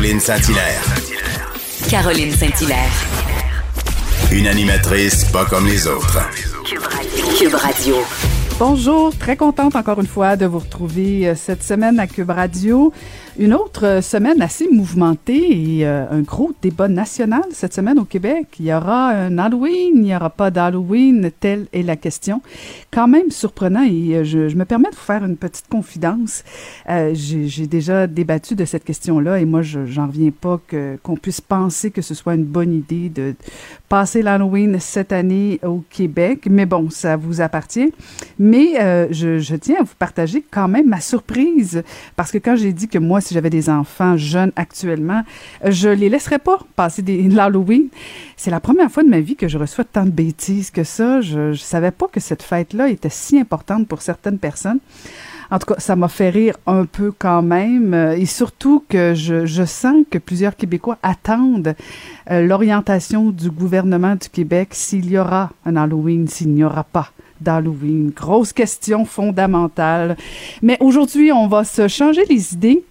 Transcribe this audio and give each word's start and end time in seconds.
Caroline 0.00 0.20
Saint-Hilaire. 0.20 0.82
Caroline 1.90 2.30
Saint-Hilaire. 2.32 2.90
Une 4.32 4.46
animatrice 4.46 5.24
pas 5.26 5.44
comme 5.44 5.66
les 5.66 5.86
autres. 5.86 6.18
Cube 7.38 7.52
Radio. 7.52 7.96
Bonjour, 8.58 9.14
très 9.14 9.36
contente 9.36 9.76
encore 9.76 10.00
une 10.00 10.06
fois 10.06 10.36
de 10.36 10.46
vous 10.46 10.60
retrouver 10.60 11.28
euh, 11.28 11.34
cette 11.34 11.62
semaine 11.62 12.00
à 12.00 12.06
Cube 12.06 12.30
Radio. 12.30 12.94
Une 13.40 13.54
autre 13.54 13.86
euh, 13.86 14.02
semaine 14.02 14.42
assez 14.42 14.68
mouvementée 14.70 15.78
et 15.78 15.86
euh, 15.86 16.04
un 16.10 16.20
gros 16.20 16.52
débat 16.60 16.88
national 16.88 17.44
cette 17.52 17.72
semaine 17.72 17.98
au 17.98 18.04
Québec. 18.04 18.48
Il 18.60 18.66
y 18.66 18.74
aura 18.74 19.08
un 19.12 19.38
Halloween, 19.38 19.92
il 19.94 20.02
n'y 20.02 20.14
aura 20.14 20.28
pas 20.28 20.50
d'Halloween, 20.50 21.30
telle 21.40 21.64
est 21.72 21.80
la 21.80 21.96
question. 21.96 22.42
Quand 22.92 23.08
même 23.08 23.30
surprenant 23.30 23.82
et 23.82 24.16
euh, 24.16 24.24
je, 24.24 24.50
je, 24.50 24.56
me 24.56 24.66
permets 24.66 24.90
de 24.90 24.94
vous 24.94 25.00
faire 25.00 25.24
une 25.24 25.38
petite 25.38 25.68
confidence. 25.70 26.44
J'ai 27.14 27.66
déjà 27.66 28.06
débattu 28.06 28.56
de 28.56 28.66
cette 28.66 28.84
question-là 28.84 29.38
et 29.40 29.46
moi, 29.46 29.62
j'en 29.62 30.08
reviens 30.08 30.32
pas 30.38 30.60
qu'on 31.02 31.16
puisse 31.16 31.40
penser 31.40 31.90
que 31.90 32.02
ce 32.02 32.12
soit 32.12 32.34
une 32.34 32.44
bonne 32.44 32.74
idée 32.74 33.08
de 33.08 33.34
passer 33.88 34.20
l'Halloween 34.20 34.78
cette 34.80 35.12
année 35.12 35.60
au 35.64 35.82
Québec. 35.88 36.46
Mais 36.50 36.66
bon, 36.66 36.90
ça 36.90 37.16
vous 37.16 37.40
appartient. 37.40 37.90
Mais 38.38 39.08
je, 39.12 39.38
je 39.38 39.56
tiens 39.56 39.76
à 39.80 39.82
vous 39.82 39.94
partager 39.98 40.44
quand 40.50 40.68
même 40.68 40.88
ma 40.88 41.00
surprise 41.00 41.82
parce 42.16 42.30
que 42.30 42.38
quand 42.38 42.56
j'ai 42.56 42.74
dit 42.74 42.88
que 42.88 42.98
moi, 42.98 43.22
si 43.30 43.34
j'avais 43.34 43.48
des 43.48 43.70
enfants 43.70 44.16
jeunes 44.16 44.50
actuellement, 44.56 45.22
je 45.64 45.88
les 45.88 46.08
laisserais 46.08 46.40
pas 46.40 46.58
passer 46.74 47.00
l'Halloween. 47.00 47.84
C'est 48.36 48.50
la 48.50 48.58
première 48.58 48.90
fois 48.90 49.04
de 49.04 49.08
ma 49.08 49.20
vie 49.20 49.36
que 49.36 49.46
je 49.46 49.56
reçois 49.56 49.84
tant 49.84 50.04
de 50.04 50.10
bêtises 50.10 50.72
que 50.72 50.82
ça. 50.82 51.20
Je, 51.20 51.52
je 51.52 51.60
savais 51.60 51.92
pas 51.92 52.08
que 52.08 52.18
cette 52.18 52.42
fête-là 52.42 52.88
était 52.88 53.08
si 53.08 53.38
importante 53.38 53.86
pour 53.86 54.02
certaines 54.02 54.40
personnes. 54.40 54.80
En 55.52 55.60
tout 55.60 55.72
cas, 55.72 55.78
ça 55.78 55.94
m'a 55.94 56.08
fait 56.08 56.30
rire 56.30 56.56
un 56.66 56.86
peu 56.86 57.12
quand 57.16 57.42
même. 57.42 57.94
Et 57.94 58.26
surtout 58.26 58.84
que 58.88 59.14
je, 59.14 59.46
je 59.46 59.64
sens 59.64 60.04
que 60.10 60.18
plusieurs 60.18 60.56
Québécois 60.56 60.98
attendent 61.04 61.76
euh, 62.32 62.44
l'orientation 62.44 63.30
du 63.30 63.48
gouvernement 63.48 64.16
du 64.16 64.28
Québec 64.28 64.70
s'il 64.72 65.08
y 65.08 65.18
aura 65.18 65.50
un 65.64 65.76
Halloween, 65.76 66.26
s'il 66.26 66.52
n'y 66.52 66.64
aura 66.64 66.82
pas 66.82 67.12
d'Halloween. 67.40 68.10
Grosse 68.14 68.52
question 68.52 69.04
fondamentale. 69.04 70.16
Mais 70.62 70.76
aujourd'hui, 70.80 71.32
on 71.32 71.48
va 71.48 71.64
se 71.64 71.88
changer 71.88 72.24
les 72.28 72.54
idées 72.54 72.84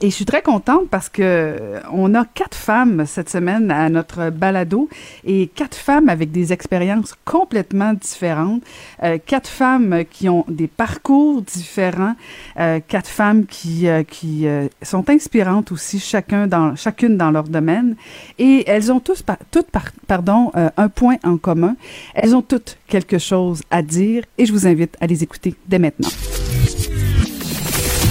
et 0.00 0.10
je 0.10 0.14
suis 0.14 0.24
très 0.24 0.42
contente 0.42 0.88
parce 0.88 1.08
que 1.08 1.22
euh, 1.22 1.80
on 1.92 2.14
a 2.14 2.24
quatre 2.24 2.56
femmes 2.56 3.04
cette 3.06 3.28
semaine 3.28 3.70
à 3.70 3.88
notre 3.88 4.30
balado 4.30 4.88
et 5.24 5.48
quatre 5.48 5.76
femmes 5.76 6.08
avec 6.08 6.30
des 6.30 6.52
expériences 6.52 7.14
complètement 7.24 7.94
différentes, 7.94 8.62
euh, 9.02 9.18
quatre 9.24 9.48
femmes 9.48 10.04
qui 10.08 10.28
ont 10.28 10.44
des 10.48 10.68
parcours 10.68 11.42
différents, 11.42 12.14
euh, 12.60 12.80
quatre 12.86 13.08
femmes 13.08 13.46
qui 13.46 13.86
qui 14.08 14.46
sont 14.82 15.08
inspirantes 15.10 15.72
aussi 15.72 15.98
chacun 15.98 16.46
dans 16.46 16.76
chacune 16.76 17.16
dans 17.16 17.30
leur 17.30 17.44
domaine 17.44 17.96
et 18.38 18.64
elles 18.66 18.92
ont 18.92 19.00
tous 19.00 19.24
toutes 19.50 19.70
par, 19.70 19.86
pardon 20.06 20.50
un 20.54 20.88
point 20.88 21.16
en 21.24 21.36
commun. 21.36 21.76
Elles 22.14 22.34
ont 22.34 22.42
toutes 22.42 22.78
quelque 22.86 23.18
chose 23.18 23.62
à 23.70 23.82
dire 23.82 24.24
et 24.36 24.46
je 24.46 24.52
vous 24.52 24.66
invite 24.66 24.96
à 25.00 25.06
les 25.06 25.22
écouter 25.22 25.54
dès 25.66 25.78
maintenant. 25.78 26.10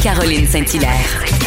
Caroline 0.03 0.45
Saint-Hilaire. 0.45 1.46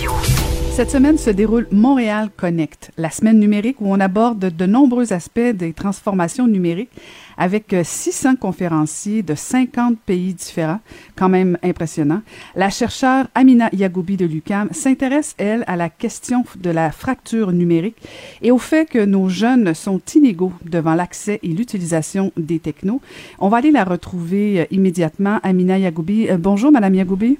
Cette 0.71 0.89
semaine 0.89 1.17
se 1.17 1.29
déroule 1.29 1.67
Montréal 1.69 2.29
Connect, 2.35 2.91
la 2.97 3.09
semaine 3.09 3.39
numérique 3.39 3.81
où 3.81 3.93
on 3.93 3.99
aborde 3.99 4.55
de 4.55 4.65
nombreux 4.65 5.11
aspects 5.11 5.39
des 5.53 5.73
transformations 5.73 6.47
numériques 6.47 6.89
avec 7.37 7.75
600 7.83 8.37
conférenciers 8.37 9.21
de 9.21 9.35
50 9.35 9.99
pays 9.99 10.33
différents, 10.33 10.79
quand 11.17 11.27
même 11.27 11.57
impressionnant. 11.61 12.21
La 12.55 12.69
chercheure 12.69 13.27
Amina 13.35 13.69
Yagoubi 13.73 14.15
de 14.15 14.25
l'UCAM 14.25 14.69
s'intéresse, 14.71 15.35
elle, 15.37 15.65
à 15.67 15.75
la 15.75 15.89
question 15.89 16.45
de 16.55 16.69
la 16.69 16.91
fracture 16.91 17.51
numérique 17.51 17.97
et 18.41 18.51
au 18.51 18.57
fait 18.57 18.89
que 18.89 19.03
nos 19.03 19.27
jeunes 19.27 19.73
sont 19.73 20.01
inégaux 20.15 20.53
devant 20.63 20.95
l'accès 20.95 21.39
et 21.43 21.49
l'utilisation 21.49 22.31
des 22.37 22.59
technos. 22.59 23.01
On 23.39 23.49
va 23.49 23.57
aller 23.57 23.71
la 23.71 23.83
retrouver 23.83 24.67
immédiatement. 24.71 25.39
Amina 25.43 25.77
Yagoubi. 25.77 26.29
Bonjour, 26.39 26.71
Madame 26.71 26.95
Yagoubi. 26.95 27.37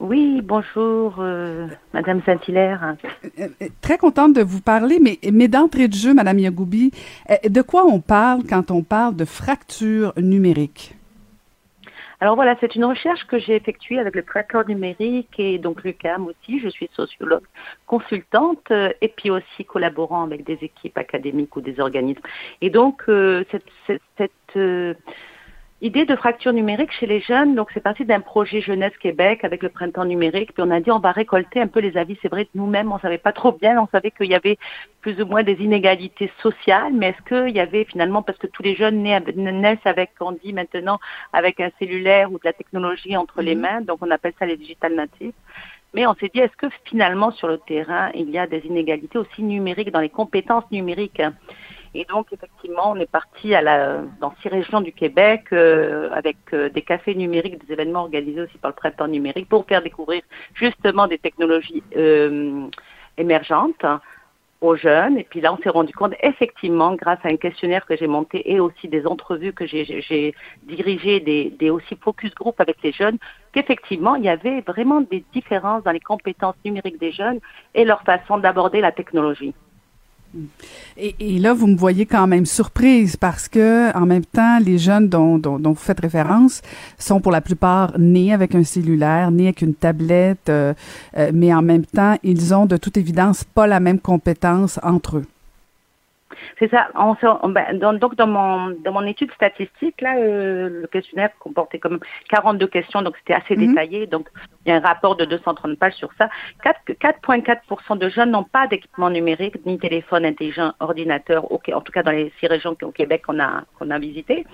Oui, 0.00 0.40
bonjour, 0.42 1.16
euh, 1.18 1.66
Madame 1.92 2.22
Saint-Hilaire. 2.24 2.96
Euh, 3.40 3.48
très 3.80 3.98
contente 3.98 4.32
de 4.32 4.42
vous 4.42 4.60
parler, 4.60 4.98
mais, 5.00 5.18
mais 5.32 5.48
d'entrée 5.48 5.88
de 5.88 5.94
jeu, 5.94 6.14
Madame 6.14 6.38
Yagoubi, 6.38 6.92
euh, 7.30 7.34
de 7.48 7.62
quoi 7.62 7.84
on 7.84 8.00
parle 8.00 8.44
quand 8.48 8.70
on 8.70 8.82
parle 8.82 9.16
de 9.16 9.24
fracture 9.24 10.12
numérique? 10.16 10.94
Alors 12.20 12.34
voilà, 12.34 12.56
c'est 12.60 12.74
une 12.74 12.84
recherche 12.84 13.24
que 13.26 13.38
j'ai 13.38 13.54
effectuée 13.54 14.00
avec 14.00 14.16
le 14.16 14.22
prêteur 14.22 14.66
numérique 14.66 15.38
et 15.38 15.58
donc 15.58 15.84
l'UCAM 15.84 16.26
aussi. 16.26 16.58
Je 16.58 16.68
suis 16.68 16.90
sociologue 16.92 17.44
consultante 17.86 18.72
et 19.00 19.08
puis 19.08 19.30
aussi 19.30 19.64
collaborant 19.64 20.24
avec 20.24 20.44
des 20.44 20.58
équipes 20.62 20.98
académiques 20.98 21.54
ou 21.54 21.60
des 21.60 21.78
organismes. 21.78 22.22
Et 22.60 22.70
donc, 22.70 23.02
euh, 23.08 23.44
cette, 23.52 23.66
cette, 23.86 24.02
cette 24.16 24.96
idée 25.80 26.04
de 26.04 26.16
fracture 26.16 26.52
numérique 26.52 26.90
chez 26.92 27.06
les 27.06 27.20
jeunes, 27.20 27.54
donc 27.54 27.68
c'est 27.72 27.82
parti 27.82 28.04
d'un 28.04 28.20
projet 28.20 28.60
Jeunesse 28.60 28.96
Québec 28.98 29.44
avec 29.44 29.62
le 29.62 29.68
printemps 29.68 30.04
numérique, 30.04 30.52
puis 30.52 30.62
on 30.66 30.70
a 30.70 30.80
dit 30.80 30.90
on 30.90 30.98
va 30.98 31.12
récolter 31.12 31.60
un 31.60 31.68
peu 31.68 31.78
les 31.80 31.96
avis. 31.96 32.18
C'est 32.20 32.28
vrai 32.28 32.46
que 32.46 32.50
nous-mêmes, 32.56 32.90
on 32.90 32.98
savait 32.98 33.18
pas 33.18 33.32
trop 33.32 33.52
bien, 33.52 33.80
on 33.80 33.86
savait 33.86 34.10
qu'il 34.10 34.26
y 34.26 34.34
avait 34.34 34.58
plus 35.00 35.20
ou 35.22 35.26
moins 35.26 35.44
des 35.44 35.54
inégalités 35.54 36.32
sociales, 36.42 36.92
mais 36.92 37.10
est-ce 37.10 37.22
qu'il 37.28 37.54
y 37.54 37.60
avait 37.60 37.84
finalement, 37.84 38.22
parce 38.22 38.38
que 38.38 38.48
tous 38.48 38.62
les 38.62 38.74
jeunes 38.74 39.02
naissent 39.02 39.78
avec, 39.84 40.10
on 40.20 40.32
dit 40.32 40.52
maintenant, 40.52 40.98
avec 41.32 41.60
un 41.60 41.70
cellulaire 41.78 42.32
ou 42.32 42.38
de 42.38 42.44
la 42.44 42.52
technologie 42.52 43.16
entre 43.16 43.40
les 43.40 43.54
mains, 43.54 43.80
donc 43.80 43.98
on 44.00 44.10
appelle 44.10 44.32
ça 44.38 44.46
les 44.46 44.56
digital 44.56 44.94
natives. 44.94 45.32
Mais 45.94 46.06
on 46.06 46.14
s'est 46.14 46.30
dit, 46.34 46.40
est-ce 46.40 46.56
que 46.56 46.66
finalement 46.84 47.30
sur 47.30 47.48
le 47.48 47.58
terrain, 47.58 48.10
il 48.14 48.28
y 48.30 48.38
a 48.38 48.46
des 48.46 48.60
inégalités 48.66 49.16
aussi 49.16 49.42
numériques 49.42 49.90
dans 49.90 50.00
les 50.00 50.10
compétences 50.10 50.70
numériques? 50.70 51.22
Et 51.94 52.04
donc, 52.04 52.32
effectivement, 52.32 52.92
on 52.92 52.96
est 52.96 53.10
parti 53.10 53.52
dans 54.20 54.34
six 54.42 54.48
régions 54.48 54.80
du 54.80 54.92
Québec 54.92 55.46
euh, 55.52 56.10
avec 56.12 56.36
euh, 56.52 56.68
des 56.68 56.82
cafés 56.82 57.14
numériques, 57.14 57.64
des 57.66 57.72
événements 57.72 58.02
organisés 58.02 58.42
aussi 58.42 58.58
par 58.58 58.70
le 58.70 58.76
printemps 58.76 59.08
numérique 59.08 59.48
pour 59.48 59.66
faire 59.66 59.82
découvrir 59.82 60.22
justement 60.54 61.06
des 61.06 61.18
technologies 61.18 61.82
euh, 61.96 62.66
émergentes 63.16 63.84
aux 64.60 64.76
jeunes. 64.76 65.18
Et 65.18 65.24
puis 65.24 65.40
là, 65.40 65.54
on 65.54 65.56
s'est 65.58 65.70
rendu 65.70 65.92
compte, 65.92 66.14
effectivement, 66.22 66.94
grâce 66.94 67.20
à 67.24 67.28
un 67.28 67.36
questionnaire 67.36 67.86
que 67.86 67.96
j'ai 67.96 68.08
monté 68.08 68.50
et 68.52 68.60
aussi 68.60 68.88
des 68.88 69.06
entrevues 69.06 69.52
que 69.52 69.66
j'ai 69.66 70.34
dirigées, 70.64 71.20
des, 71.20 71.50
des 71.50 71.70
aussi 71.70 71.96
focus 71.96 72.34
group 72.34 72.60
avec 72.60 72.82
les 72.82 72.92
jeunes, 72.92 73.18
qu'effectivement, 73.52 74.16
il 74.16 74.24
y 74.24 74.28
avait 74.28 74.60
vraiment 74.62 75.00
des 75.00 75.24
différences 75.32 75.84
dans 75.84 75.92
les 75.92 76.00
compétences 76.00 76.56
numériques 76.64 76.98
des 76.98 77.12
jeunes 77.12 77.38
et 77.74 77.84
leur 77.84 78.02
façon 78.02 78.38
d'aborder 78.38 78.80
la 78.80 78.92
technologie. 78.92 79.54
Et, 80.96 81.14
et, 81.20 81.38
là, 81.38 81.54
vous 81.54 81.66
me 81.66 81.76
voyez 81.76 82.04
quand 82.04 82.26
même 82.26 82.44
surprise 82.44 83.16
parce 83.16 83.48
que, 83.48 83.96
en 83.96 84.06
même 84.06 84.24
temps, 84.24 84.58
les 84.58 84.78
jeunes 84.78 85.08
dont, 85.08 85.38
dont, 85.38 85.58
dont 85.58 85.70
vous 85.70 85.76
faites 85.76 86.00
référence 86.00 86.60
sont 86.98 87.20
pour 87.20 87.32
la 87.32 87.40
plupart 87.40 87.98
nés 87.98 88.32
avec 88.32 88.54
un 88.54 88.64
cellulaire, 88.64 89.30
nés 89.30 89.44
avec 89.44 89.62
une 89.62 89.74
tablette, 89.74 90.48
euh, 90.48 90.74
euh, 91.16 91.30
mais 91.32 91.52
en 91.54 91.62
même 91.62 91.86
temps, 91.86 92.16
ils 92.22 92.52
ont 92.54 92.66
de 92.66 92.76
toute 92.76 92.96
évidence 92.96 93.44
pas 93.44 93.66
la 93.66 93.80
même 93.80 94.00
compétence 94.00 94.78
entre 94.82 95.18
eux. 95.18 95.24
C'est 96.58 96.70
ça. 96.70 96.88
On, 96.94 97.16
on, 97.42 97.48
ben, 97.48 97.78
dans, 97.78 97.92
donc 97.92 98.14
dans 98.16 98.26
mon 98.26 98.70
dans 98.84 98.92
mon 98.92 99.06
étude 99.06 99.32
statistique 99.32 100.00
là, 100.00 100.16
euh, 100.18 100.82
le 100.82 100.86
questionnaire 100.86 101.30
comportait 101.38 101.78
comme 101.78 102.00
42 102.28 102.66
questions, 102.66 103.02
donc 103.02 103.16
c'était 103.18 103.34
assez 103.34 103.56
Mhm. 103.56 103.68
détaillé. 103.68 104.06
Donc 104.06 104.28
il 104.64 104.70
y 104.70 104.72
a 104.72 104.76
un 104.76 104.80
rapport 104.80 105.16
de 105.16 105.24
230 105.24 105.78
pages 105.78 105.94
sur 105.94 106.10
ça. 106.18 106.28
4,4% 106.64 107.96
de 107.96 108.08
jeunes 108.08 108.30
n'ont 108.32 108.44
pas 108.44 108.66
d'équipement 108.66 109.10
numérique, 109.10 109.64
ni 109.66 109.78
téléphone 109.78 110.24
intelligent, 110.24 110.72
ordinateur. 110.80 111.50
en 111.50 111.80
tout 111.80 111.92
cas 111.92 112.02
dans 112.02 112.12
les 112.12 112.32
six 112.38 112.46
régions 112.46 112.76
au 112.82 112.92
Québec 112.92 113.22
qu'on 113.26 113.40
a 113.40 113.62
qu'on 113.78 113.90
a 113.90 113.98
visité. 113.98 114.44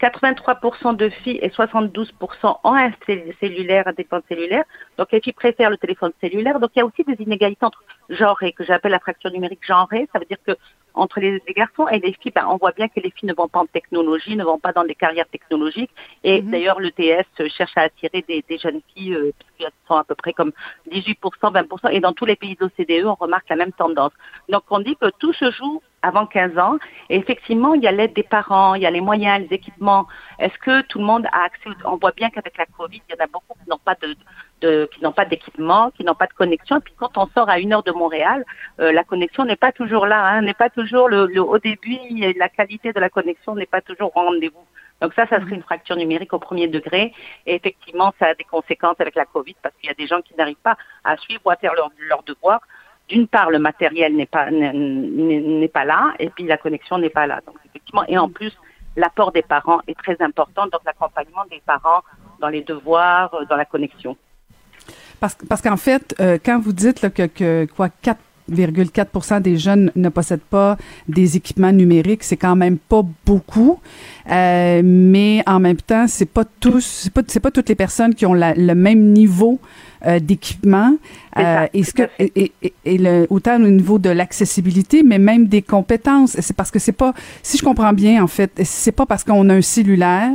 83% 0.00 0.96
de 0.96 1.08
filles 1.08 1.38
et 1.40 1.48
72% 1.50 2.58
ont 2.64 2.74
un 2.74 2.90
cellulaire, 3.40 3.86
un 3.86 3.92
téléphone 3.94 4.22
cellulaire. 4.28 4.64
Donc 4.98 5.12
les 5.12 5.20
filles 5.20 5.32
préfèrent 5.32 5.70
le 5.70 5.76
téléphone 5.78 6.12
cellulaire. 6.20 6.58
Donc 6.60 6.70
il 6.74 6.80
y 6.80 6.82
a 6.82 6.86
aussi 6.86 7.04
des 7.04 7.22
inégalités 7.22 7.64
entre 7.64 7.82
genrées, 8.08 8.52
que 8.52 8.64
j'appelle 8.64 8.92
la 8.92 8.98
fracture 9.00 9.30
numérique 9.30 9.64
genrée. 9.66 10.08
Ça 10.12 10.18
veut 10.18 10.26
dire 10.26 10.38
que 10.46 10.56
entre 10.94 11.18
les, 11.18 11.40
garçons 11.56 11.88
et 11.88 11.98
les 11.98 12.12
filles, 12.12 12.32
ben, 12.32 12.46
on 12.48 12.56
voit 12.56 12.70
bien 12.70 12.86
que 12.88 13.00
les 13.00 13.10
filles 13.10 13.28
ne 13.28 13.34
vont 13.34 13.48
pas 13.48 13.58
en 13.58 13.66
technologie, 13.66 14.36
ne 14.36 14.44
vont 14.44 14.60
pas 14.60 14.72
dans 14.72 14.84
des 14.84 14.94
carrières 14.94 15.28
technologiques. 15.28 15.90
Et 16.22 16.40
Mhm. 16.40 16.50
d'ailleurs, 16.50 16.80
l'ETS 16.80 17.48
cherche 17.48 17.72
à 17.76 17.82
attirer 17.82 18.24
des, 18.28 18.44
des 18.48 18.58
jeunes 18.58 18.80
filles, 18.94 19.14
euh, 19.14 19.32
puisqu'elles 19.38 19.72
sont 19.88 19.96
à 19.96 20.04
peu 20.04 20.14
près 20.14 20.32
comme 20.32 20.52
18%, 20.90 21.50
20%. 21.50 21.88
Et 21.88 22.00
dans 22.00 22.12
tous 22.12 22.26
les 22.26 22.36
pays 22.36 22.54
d'OCDE, 22.54 23.06
on 23.06 23.14
remarque 23.14 23.48
la 23.48 23.56
même 23.56 23.72
tendance. 23.72 24.12
Donc, 24.48 24.62
on 24.70 24.78
dit 24.78 24.96
que 24.96 25.10
tout 25.18 25.32
se 25.32 25.50
joue 25.50 25.82
avant 26.04 26.26
15 26.26 26.58
ans. 26.58 26.76
Et 27.08 27.16
effectivement, 27.16 27.74
il 27.74 27.82
y 27.82 27.88
a 27.88 27.92
l'aide 27.92 28.12
des 28.12 28.22
parents, 28.22 28.74
il 28.74 28.82
y 28.82 28.86
a 28.86 28.90
les 28.90 29.00
moyens, 29.00 29.46
les 29.48 29.56
équipements. 29.56 30.06
Est-ce 30.38 30.56
que 30.58 30.82
tout 30.82 30.98
le 30.98 31.04
monde 31.04 31.26
a 31.32 31.44
accès 31.44 31.70
On 31.84 31.96
voit 31.96 32.12
bien 32.12 32.30
qu'avec 32.30 32.56
la 32.58 32.66
Covid, 32.66 33.00
il 33.08 33.14
y 33.14 33.20
en 33.20 33.24
a 33.24 33.26
beaucoup 33.26 33.54
qui 33.62 33.68
n'ont 33.68 33.78
pas 33.78 33.96
de, 34.60 34.86
qui 34.86 35.02
n'ont 35.02 35.12
pas 35.12 35.24
d'équipement, 35.24 35.90
qui 35.90 36.04
n'ont 36.04 36.14
pas 36.14 36.26
de 36.26 36.32
connexion. 36.34 36.76
Et 36.76 36.80
puis 36.80 36.94
quand 36.96 37.16
on 37.16 37.26
sort 37.28 37.48
à 37.48 37.58
une 37.58 37.72
heure 37.72 37.82
de 37.82 37.92
Montréal, 37.92 38.44
euh, 38.80 38.92
la 38.92 39.04
connexion 39.04 39.44
n'est 39.44 39.56
pas 39.56 39.72
toujours 39.72 40.06
là, 40.06 40.24
hein, 40.26 40.42
n'est 40.42 40.54
pas 40.54 40.70
toujours 40.70 41.08
le, 41.08 41.26
le 41.26 41.40
haut 41.40 41.58
la 42.36 42.48
qualité 42.48 42.92
de 42.92 43.00
la 43.00 43.08
connexion 43.08 43.54
n'est 43.54 43.66
pas 43.66 43.80
toujours 43.80 44.12
au 44.14 44.20
rendez-vous. 44.20 44.66
Donc 45.00 45.12
ça, 45.14 45.26
ça 45.26 45.40
serait 45.40 45.56
une 45.56 45.62
fracture 45.62 45.96
numérique 45.96 46.32
au 46.32 46.38
premier 46.38 46.68
degré. 46.68 47.12
Et 47.46 47.54
effectivement, 47.56 48.12
ça 48.18 48.26
a 48.26 48.34
des 48.34 48.44
conséquences 48.44 49.00
avec 49.00 49.14
la 49.14 49.24
Covid 49.24 49.56
parce 49.62 49.74
qu'il 49.76 49.88
y 49.88 49.90
a 49.90 49.94
des 49.94 50.06
gens 50.06 50.22
qui 50.22 50.34
n'arrivent 50.36 50.56
pas 50.62 50.76
à 51.04 51.16
suivre 51.16 51.42
ou 51.44 51.50
à 51.50 51.56
faire 51.56 51.74
leurs 51.74 51.90
leur 51.98 52.22
devoirs. 52.22 52.60
D'une 53.08 53.26
part, 53.26 53.50
le 53.50 53.58
matériel 53.58 54.16
n'est 54.16 54.26
pas 54.26 54.50
n'est- 54.50 55.68
pas 55.68 55.84
là, 55.84 56.14
et 56.18 56.30
puis 56.30 56.44
la 56.44 56.56
connexion 56.56 56.98
n'est 56.98 57.10
pas 57.10 57.26
là. 57.26 57.40
Donc 57.46 57.56
effectivement, 57.66 58.04
et 58.08 58.16
en 58.16 58.28
plus, 58.28 58.52
l'apport 58.96 59.30
des 59.32 59.42
parents 59.42 59.80
est 59.86 59.98
très 59.98 60.16
important. 60.22 60.64
Donc 60.72 60.80
l'accompagnement 60.86 61.44
des 61.50 61.60
parents 61.66 62.02
dans 62.40 62.48
les 62.48 62.62
devoirs, 62.62 63.32
euh, 63.34 63.44
dans 63.48 63.56
la 63.56 63.64
connexion. 63.64 64.16
Parce, 65.20 65.36
parce 65.48 65.62
qu'en 65.62 65.76
fait, 65.76 66.14
euh, 66.20 66.38
quand 66.44 66.58
vous 66.60 66.72
dites 66.72 67.08
que, 67.12 67.26
que 67.26 67.66
quoi 67.76 67.88
4,4 68.02 69.40
des 69.40 69.56
jeunes 69.56 69.90
ne 69.96 70.08
possèdent 70.10 70.40
pas 70.42 70.76
des 71.08 71.36
équipements 71.36 71.72
numériques, 71.72 72.22
c'est 72.24 72.36
quand 72.36 72.56
même 72.56 72.78
pas 72.78 73.02
beaucoup, 73.26 73.80
Euh, 74.30 74.80
mais 74.82 75.42
en 75.46 75.60
même 75.60 75.76
temps, 75.76 76.06
c'est 76.08 76.24
pas 76.24 76.44
tous, 76.60 76.80
c'est 76.80 77.12
pas, 77.12 77.22
pas 77.22 77.50
toutes 77.50 77.68
les 77.68 77.74
personnes 77.74 78.14
qui 78.14 78.24
ont 78.24 78.32
le 78.32 78.74
même 78.74 79.12
niveau 79.12 79.60
euh, 80.06 80.18
d'équipement. 80.20 80.96
Euh, 81.36 81.66
est-ce 81.74 81.92
tout 81.92 82.02
que 82.02 82.08
et, 82.18 82.52
et, 82.62 82.72
et 82.84 82.98
le, 82.98 83.26
autant 83.30 83.56
au 83.56 83.68
niveau 83.68 83.98
de 83.98 84.10
l'accessibilité, 84.10 85.02
mais 85.02 85.18
même 85.18 85.46
des 85.46 85.62
compétences. 85.62 86.36
C'est 86.40 86.54
parce 86.54 86.70
que 86.70 86.78
c'est 86.78 86.92
pas, 86.92 87.12
si 87.42 87.58
je 87.58 87.64
comprends 87.64 87.92
bien 87.92 88.22
en 88.22 88.26
fait, 88.26 88.52
c'est 88.64 88.92
pas 88.92 89.06
parce 89.06 89.24
qu'on 89.24 89.48
a 89.48 89.54
un 89.54 89.62
cellulaire 89.62 90.30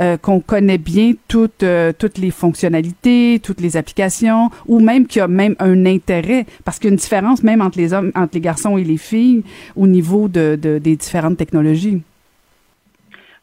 euh, 0.00 0.16
qu'on 0.16 0.40
connaît 0.40 0.78
bien 0.78 1.14
toutes 1.28 1.62
euh, 1.62 1.92
toutes 1.96 2.18
les 2.18 2.30
fonctionnalités, 2.30 3.40
toutes 3.42 3.60
les 3.60 3.76
applications, 3.76 4.50
ou 4.66 4.80
même 4.80 5.06
qu'il 5.06 5.20
y 5.20 5.22
a 5.22 5.28
même 5.28 5.56
un 5.58 5.86
intérêt, 5.86 6.46
parce 6.64 6.78
qu'il 6.78 6.88
y 6.88 6.90
a 6.90 6.94
une 6.94 6.98
différence 6.98 7.42
même 7.42 7.60
entre 7.60 7.78
les 7.78 7.92
hommes, 7.92 8.12
entre 8.14 8.34
les 8.34 8.40
garçons 8.40 8.78
et 8.78 8.84
les 8.84 8.98
filles 8.98 9.42
au 9.76 9.86
niveau 9.86 10.28
de, 10.28 10.58
de 10.60 10.78
des 10.78 10.96
différentes 10.96 11.36
technologies. 11.36 12.02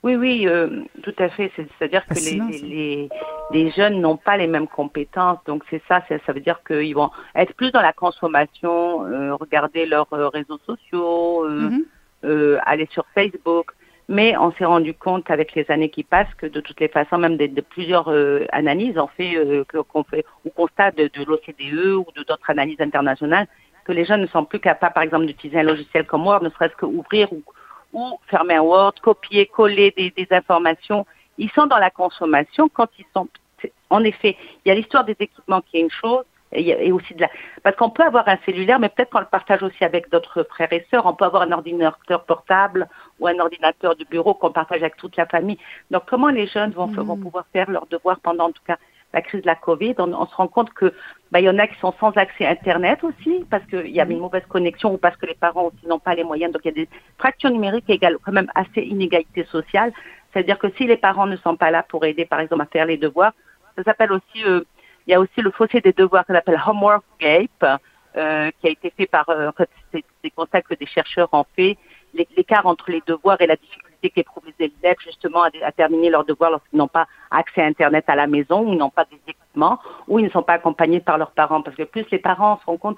Oui, 0.04 0.16
oui, 0.16 0.48
euh, 0.48 0.82
tout 1.04 1.14
à 1.20 1.30
fait. 1.30 1.52
C'est- 1.56 1.68
C'est-à-dire 1.78 2.06
que 2.08 2.16
les, 2.16 2.20
Fascinant, 2.40 2.48
les, 2.50 2.60
les, 2.60 3.10
les 3.52 3.72
jeunes 3.72 4.02
n'ont 4.02 4.18
pas 4.18 4.36
les 4.38 4.48
mêmes 4.48 4.68
compétences. 4.68 5.38
Donc 5.46 5.64
c'est 5.70 5.82
ça, 5.88 6.02
ça 6.08 6.34
veut 6.34 6.40
dire 6.40 6.60
qu'ils 6.66 6.96
vont 6.96 7.12
être 7.36 7.54
plus 7.54 7.72
dans 7.72 7.82
la 7.82 7.94
consommation, 7.94 9.06
euh, 9.06 9.36
regarder 9.36 9.86
leurs 9.86 10.12
euh, 10.14 10.28
réseaux 10.30 10.58
sociaux, 10.66 11.46
euh, 11.46 11.70
Mhm. 11.70 11.86
euh, 12.26 12.58
aller 12.66 12.88
sur 12.92 13.06
Facebook. 13.14 13.72
Mais 14.10 14.36
on 14.38 14.52
s'est 14.54 14.66
rendu 14.66 14.94
compte 14.94 15.30
avec 15.30 15.54
les 15.54 15.70
années 15.70 15.90
qui 15.90 16.04
passent 16.04 16.34
que 16.38 16.48
de 16.48 16.60
toutes 16.60 16.80
les 16.82 16.88
façons, 16.90 17.18
même 17.18 17.38
de, 17.38 17.46
de 17.46 17.62
plusieurs 17.62 18.10
euh, 18.10 18.46
analyses, 18.52 18.98
on 18.98 19.08
fait, 19.08 19.38
euh, 19.38 19.64
que- 19.66 19.78
qu'on 19.78 20.04
fait 20.04 20.26
ou 20.44 20.50
constate 20.50 20.98
de, 20.98 21.04
de 21.14 21.24
l'OCDE 21.26 21.94
ou 21.96 22.06
de 22.16 22.24
d'autres 22.24 22.50
analyses 22.50 22.82
internationales 22.82 23.48
que 23.86 23.92
les 23.94 24.04
jeunes 24.06 24.22
ne 24.22 24.28
sont 24.28 24.46
plus 24.46 24.60
capables, 24.60 24.94
par 24.94 25.04
exemple, 25.04 25.26
d'utiliser 25.28 25.60
un 25.60 25.64
logiciel 25.64 26.06
comme 26.06 26.26
Word, 26.28 26.44
ne 26.44 26.50
serait-ce 26.50 26.76
qu'ouvrir 26.76 27.32
ou, 27.32 27.42
ou 27.94 28.20
fermer 28.28 28.56
un 28.56 28.62
Word, 28.62 28.94
copier, 29.02 29.46
coller 29.48 29.94
des, 29.96 30.12
des 30.12 30.28
informations. 30.32 31.06
Ils 31.38 31.52
sont 31.52 31.68
dans 31.68 31.78
la 31.78 31.90
consommation 31.90 32.70
quand 32.70 32.90
ils 33.00 33.06
sont. 33.16 33.28
En 33.90 34.04
effet, 34.04 34.38
il 34.66 34.70
y 34.70 34.72
a 34.72 34.76
l'histoire 34.76 35.04
des 35.04 35.16
équipements 35.20 35.62
qui 35.62 35.78
est 35.78 35.82
une 35.82 35.92
chose, 35.92 36.24
et, 36.54 36.92
aussi 36.92 37.14
de 37.14 37.22
la. 37.22 37.30
Parce 37.64 37.76
qu'on 37.76 37.90
peut 37.90 38.04
avoir 38.04 38.28
un 38.28 38.38
cellulaire, 38.46 38.80
mais 38.80 38.90
peut-être 38.90 39.10
qu'on 39.10 39.20
le 39.20 39.26
partage 39.26 39.64
aussi 39.64 39.84
avec 39.84 40.10
d'autres 40.10 40.44
frères 40.44 40.72
et 40.74 40.86
sœurs. 40.92 41.06
On 41.06 41.14
peut 41.14 41.26
avoir 41.26 41.44
un 41.44 41.52
ordinateur 41.52 42.24
portable 42.26 42.88
ou 43.20 43.28
un 43.28 43.40
ordinateur 43.40 43.96
de 43.96 44.04
bureau 44.06 44.34
qu'on 44.34 44.52
partage 44.52 44.82
avec 44.82 44.98
toute 44.98 45.16
la 45.18 45.26
famille. 45.26 45.58
Donc, 45.90 46.04
comment 46.08 46.30
les 46.30 46.48
jeunes 46.48 46.72
vont, 46.72 46.88
vont 46.88 47.18
pouvoir 47.18 47.46
faire 47.54 47.70
leurs 47.70 47.88
devoirs 47.88 48.20
pendant, 48.20 48.46
en 48.46 48.52
tout 48.52 48.64
cas, 48.66 48.78
la 49.14 49.22
crise 49.22 49.42
de 49.42 49.48
la 49.48 49.56
Covid 49.56 49.96
on, 50.00 50.14
on 50.14 50.26
se 50.26 50.36
rend 50.36 50.48
compte 50.48 50.72
que 50.74 50.94
bah, 51.32 51.40
il 51.40 51.46
y 51.46 51.50
en 51.50 51.58
a 51.60 51.68
qui 51.68 51.78
sont 51.80 51.94
sans 52.00 52.12
accès 52.18 52.46
à 52.46 52.52
Internet 52.52 53.04
aussi, 53.04 53.46
parce 53.50 53.66
qu'il 53.66 53.88
y 53.88 54.00
a 54.02 54.06
une 54.06 54.20
mauvaise 54.20 54.46
connexion 54.48 54.94
ou 54.94 54.98
parce 54.98 55.16
que 55.18 55.26
les 55.26 55.36
parents 55.36 55.66
aussi 55.66 55.88
n'ont 55.88 56.00
pas 56.00 56.14
les 56.16 56.24
moyens. 56.24 56.52
Donc, 56.52 56.62
il 56.66 56.70
y 56.70 56.72
a 56.72 56.76
des 56.84 56.90
fractures 57.18 57.52
numériques 57.52 57.90
égales 57.90 58.18
quand 58.24 58.32
même 58.34 58.52
assez 58.56 58.82
inégalité 58.82 59.46
sociale. 59.46 59.94
C'est-à-dire 60.34 60.60
que 60.60 60.68
si 60.78 60.86
les 60.88 60.98
parents 60.98 61.28
ne 61.28 61.38
sont 61.38 61.56
pas 61.56 61.72
là 61.72 61.84
pour 61.84 62.04
aider, 62.06 62.26
par 62.26 62.40
exemple, 62.42 62.62
à 62.64 62.66
faire 62.66 62.86
les 62.86 62.98
devoirs, 62.98 63.34
ça 63.78 63.84
s'appelle 63.84 64.12
aussi, 64.12 64.44
euh, 64.46 64.62
il 65.08 65.12
y 65.12 65.14
a 65.14 65.20
aussi 65.20 65.42
le 65.42 65.52
fossé 65.52 65.80
des 65.82 65.94
devoirs 65.94 66.26
qu'on 66.26 66.36
appelle 66.36 66.62
Homework 66.66 67.04
Gap, 67.20 67.80
euh, 68.18 68.52
qui 68.60 68.68
a 68.68 68.72
été 68.72 68.92
fait 68.98 69.08
par, 69.08 69.30
euh, 69.30 69.52
c'est 69.94 70.04
des 70.24 70.32
constats 70.32 70.62
que 70.62 70.74
des 70.76 70.86
chercheurs 70.86 71.30
ont 71.34 71.46
fait, 71.56 71.78
L'é- 72.14 72.28
l'écart 72.36 72.66
entre 72.66 72.92
les 72.92 73.02
devoirs 73.08 73.40
et 73.40 73.48
la 73.48 73.56
difficulté 73.56 73.91
qu'éprouvent 74.10 74.44
les 74.60 74.72
élèves 74.82 74.98
justement 75.04 75.44
à, 75.44 75.72
terminer 75.72 76.10
leurs 76.10 76.26
devoirs 76.26 76.52
lorsqu'ils 76.52 76.78
n'ont 76.78 76.88
pas 76.88 77.08
accès 77.30 77.62
à 77.62 77.66
Internet 77.66 78.06
à 78.08 78.16
la 78.16 78.28
maison, 78.28 78.62
ou 78.62 78.76
n'ont 78.76 78.90
pas 78.90 79.06
des 79.06 79.20
équipements, 79.28 79.80
ou 80.08 80.20
ils 80.20 80.26
ne 80.26 80.30
sont 80.30 80.44
pas 80.44 80.54
accompagnés 80.54 81.00
par 81.00 81.18
leurs 81.18 81.32
parents. 81.32 81.62
Parce 81.62 81.76
que 81.76 81.84
plus 81.84 82.06
les 82.12 82.20
parents 82.20 82.60
se 82.60 82.66
rendent 82.66 82.80
compte, 82.80 82.98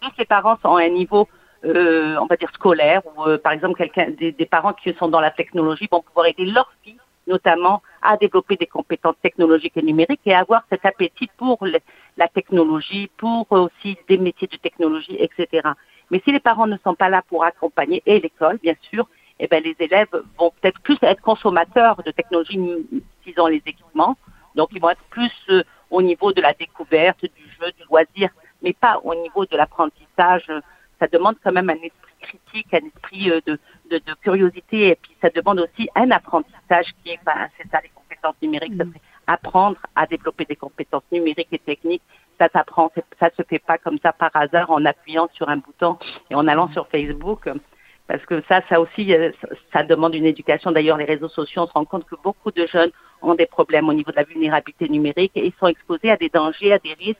plus 0.00 0.12
les 0.18 0.24
parents 0.24 0.56
sont 0.62 0.76
à 0.76 0.82
un 0.82 0.88
niveau 0.88 1.28
euh, 1.64 2.16
on 2.20 2.26
va 2.26 2.36
dire 2.36 2.50
scolaire, 2.52 3.00
ou 3.06 3.22
euh, 3.22 3.38
par 3.38 3.52
exemple 3.52 3.76
quelqu'un 3.76 4.10
des, 4.10 4.32
parents 4.44 4.74
qui 4.74 4.92
sont 4.94 5.08
dans 5.08 5.20
la 5.20 5.30
technologie 5.30 5.88
vont 5.90 6.02
pouvoir 6.02 6.26
aider 6.26 6.44
leurs 6.44 6.70
filles 6.82 6.98
notamment 7.26 7.82
à 8.02 8.18
développer 8.18 8.56
des 8.56 8.66
compétences 8.66 9.16
technologiques 9.22 9.76
et 9.76 9.82
numériques 9.82 10.20
et 10.26 10.34
avoir 10.34 10.62
cet 10.68 10.84
appétit 10.84 11.30
pour 11.38 11.58
la 12.18 12.28
technologie, 12.28 13.10
pour 13.16 13.50
aussi 13.50 13.96
des 14.08 14.18
métiers 14.18 14.46
de 14.46 14.56
technologie, 14.56 15.16
etc. 15.18 15.68
Mais 16.10 16.20
si 16.24 16.32
les 16.32 16.40
parents 16.40 16.66
ne 16.66 16.76
sont 16.84 16.94
pas 16.94 17.08
là 17.08 17.22
pour 17.26 17.44
accompagner, 17.44 18.02
et 18.04 18.20
l'école, 18.20 18.58
bien 18.62 18.74
sûr, 18.90 19.08
eh 19.40 19.46
ben, 19.48 19.62
les 19.62 19.76
élèves 19.78 20.08
vont 20.38 20.52
peut-être 20.60 20.80
plus 20.80 20.98
être 21.02 21.20
consommateurs 21.20 22.02
de 22.04 22.10
technologie 22.10 22.58
s'ils 23.22 23.40
ont 23.40 23.46
les 23.46 23.62
équipements. 23.66 24.16
Donc, 24.54 24.68
ils 24.72 24.80
vont 24.80 24.90
être 24.90 25.02
plus 25.10 25.32
euh, 25.50 25.62
au 25.90 26.02
niveau 26.02 26.32
de 26.32 26.40
la 26.40 26.52
découverte, 26.52 27.20
du 27.22 27.42
jeu, 27.60 27.72
du 27.72 27.84
loisir, 27.88 28.30
mais 28.62 28.72
pas 28.72 29.00
au 29.02 29.14
niveau 29.14 29.44
de 29.46 29.56
l'apprentissage. 29.56 30.50
Ça 31.00 31.08
demande 31.08 31.36
quand 31.42 31.52
même 31.52 31.70
un 31.70 31.74
esprit 31.74 32.14
critique, 32.22 32.72
un 32.72 32.86
esprit 32.86 33.30
euh, 33.30 33.40
de, 33.46 33.58
de, 33.90 33.98
de 33.98 34.14
curiosité, 34.22 34.88
et 34.88 34.94
puis 34.94 35.12
ça 35.20 35.30
demande 35.30 35.60
aussi 35.60 35.88
un 35.94 36.10
apprentissage 36.10 36.86
qui 37.02 37.10
est, 37.10 37.20
ben, 37.24 37.48
c'est 37.56 37.68
ça, 37.70 37.80
les 37.82 37.90
compétences 37.90 38.36
numériques, 38.40 38.76
ça 38.78 38.84
serait 38.84 39.00
apprendre 39.26 39.78
à 39.94 40.06
développer 40.06 40.44
des 40.44 40.56
compétences 40.56 41.02
numériques 41.10 41.48
et 41.52 41.58
techniques. 41.58 42.02
Ça 42.38 42.48
s'apprend, 42.52 42.90
ça 43.20 43.30
se 43.36 43.42
fait 43.42 43.58
pas 43.58 43.78
comme 43.78 43.98
ça 44.02 44.12
par 44.12 44.30
hasard 44.34 44.70
en 44.70 44.84
appuyant 44.84 45.28
sur 45.34 45.48
un 45.48 45.58
bouton 45.58 45.98
et 46.30 46.34
en 46.34 46.46
allant 46.48 46.68
sur 46.72 46.88
Facebook. 46.88 47.48
Parce 48.06 48.24
que 48.26 48.42
ça, 48.48 48.60
ça 48.68 48.80
aussi, 48.80 49.14
euh, 49.14 49.30
ça- 49.72 49.82
demande 49.82 50.14
une 50.14 50.26
éducation. 50.26 50.70
D'ailleurs, 50.72 50.98
les 50.98 51.06
réseaux 51.06 51.28
sociaux, 51.28 51.62
on 51.62 51.66
se 51.66 51.72
rend 51.72 51.84
compte 51.86 52.04
que 52.04 52.16
beaucoup 52.22 52.50
de 52.50 52.66
jeunes 52.66 52.90
ont 53.22 53.34
des 53.34 53.46
problèmes 53.46 53.88
au 53.88 53.94
niveau 53.94 54.10
de 54.10 54.16
la 54.16 54.24
vulnérabilité 54.24 54.88
numérique 54.90 55.32
et 55.36 55.52
sont 55.58 55.68
exposés 55.68 56.10
à 56.10 56.16
des 56.16 56.28
dangers, 56.28 56.72
à 56.74 56.78
des 56.78 56.92
risques, 56.94 57.18